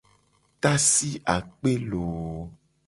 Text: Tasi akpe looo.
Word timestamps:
Tasi 0.61 1.09
akpe 1.35 1.71
looo. 1.89 2.41